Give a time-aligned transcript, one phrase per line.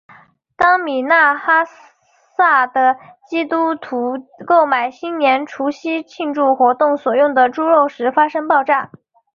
[0.57, 1.63] 当米纳哈
[2.35, 2.97] 萨的
[3.29, 4.13] 基督徒
[4.47, 8.89] 购买新年除夕庆祝活动所用的猪肉时发生爆炸。